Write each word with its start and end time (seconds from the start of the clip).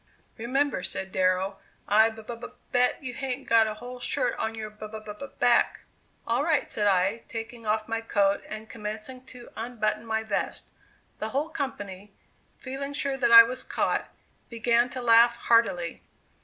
"Remember," 0.35 0.81
said 0.81 1.11
Darrow, 1.11 1.59
"I 1.87 2.09
b 2.09 2.23
b 2.23 2.33
bet 2.71 3.03
you 3.03 3.13
hain't 3.13 3.47
got 3.47 3.67
a 3.67 3.75
whole 3.75 3.99
shirt 3.99 4.33
on 4.39 4.55
your 4.55 4.71
b 4.71 4.87
b 4.87 5.13
back!" 5.37 5.81
"All 6.25 6.43
right," 6.43 6.71
said 6.71 6.87
I, 6.87 7.21
taking 7.27 7.67
off 7.67 7.87
my 7.87 8.01
coat 8.01 8.41
and 8.47 8.67
commencing 8.67 9.23
to 9.27 9.49
unbutton 9.55 10.03
my 10.07 10.23
vest. 10.23 10.71
The 11.19 11.29
whole 11.29 11.49
company, 11.49 12.15
feeling 12.57 12.93
sure 12.93 13.15
that 13.15 13.31
I 13.31 13.43
was 13.43 13.63
caught, 13.63 14.09
began 14.49 14.89
to 14.89 15.03
laugh 15.03 15.35
heartily. 15.35 16.01